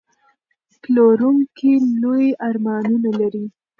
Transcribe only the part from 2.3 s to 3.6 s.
ارمانونه لري.